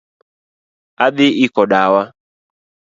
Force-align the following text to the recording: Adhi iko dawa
Adhi 1.05 1.27
iko 1.45 1.63
dawa 1.71 2.01